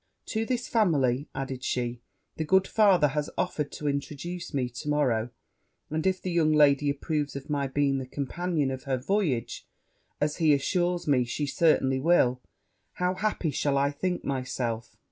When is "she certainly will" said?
11.23-12.41